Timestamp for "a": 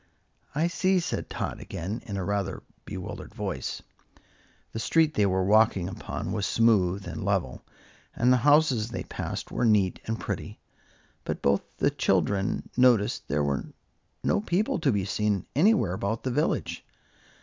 2.17-2.23